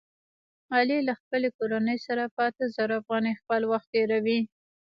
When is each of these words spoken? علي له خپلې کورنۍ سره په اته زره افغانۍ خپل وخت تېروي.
علي 0.75 0.97
له 1.07 1.13
خپلې 1.21 1.49
کورنۍ 1.57 1.97
سره 2.07 2.23
په 2.35 2.41
اته 2.49 2.65
زره 2.77 2.93
افغانۍ 3.01 3.33
خپل 3.41 3.61
وخت 3.71 3.87
تېروي. 3.93 4.39